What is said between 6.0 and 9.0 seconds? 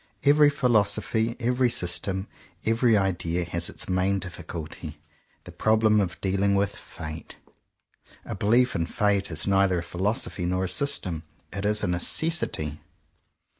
of dealing with Fate. A belief in